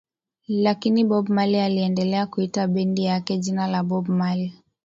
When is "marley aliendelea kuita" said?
1.29-2.67